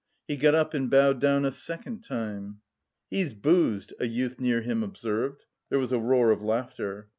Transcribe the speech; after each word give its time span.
He 0.27 0.35
got 0.35 0.55
up 0.55 0.73
and 0.73 0.89
bowed 0.89 1.19
down 1.19 1.45
a 1.45 1.51
second 1.51 2.01
time. 2.03 2.61
"He's 3.11 3.35
boozed," 3.35 3.93
a 3.99 4.07
youth 4.07 4.39
near 4.39 4.61
him 4.61 4.81
observed. 4.81 5.45
There 5.69 5.77
was 5.77 5.91
a 5.91 5.99
roar 5.99 6.31
of 6.31 6.41
laughter. 6.41 7.09